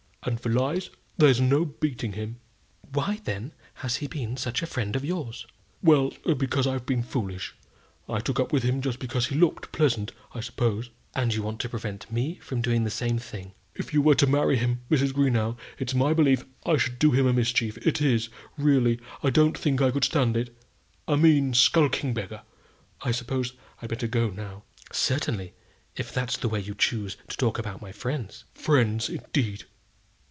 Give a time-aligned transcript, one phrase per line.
[0.23, 2.35] And for lies, there's no beating him!"
[2.93, 5.47] "Why, then, has he been such a friend of yours?"
[5.81, 7.55] "Well, because I've been foolish.
[8.07, 11.59] I took up with him just because he looked pleasant, I suppose." "And you want
[11.61, 15.11] to prevent me from doing the same thing." "If you were to marry him, Mrs.
[15.11, 18.29] Greenow, it's my belief I should do him a mischief; it is,
[18.59, 18.99] really.
[19.23, 20.55] I don't think I could stand it;
[21.07, 22.43] a mean, skulking beggar!
[23.01, 25.53] I suppose I'd better go now?" "Certainly,
[25.95, 29.63] if that's the way you choose to talk about my friends." "Friends, indeed!